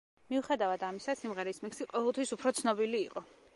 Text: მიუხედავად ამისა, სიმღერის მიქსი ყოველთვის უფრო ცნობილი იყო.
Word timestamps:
მიუხედავად 0.33 0.85
ამისა, 0.87 1.15
სიმღერის 1.19 1.63
მიქსი 1.67 1.89
ყოველთვის 1.93 2.35
უფრო 2.39 2.57
ცნობილი 2.63 3.03
იყო. 3.11 3.27